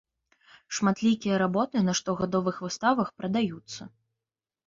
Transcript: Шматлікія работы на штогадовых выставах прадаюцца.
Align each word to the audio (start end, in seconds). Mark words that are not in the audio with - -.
Шматлікія 0.75 1.35
работы 1.43 1.77
на 1.89 1.93
штогадовых 1.99 2.55
выставах 2.67 3.07
прадаюцца. 3.23 3.81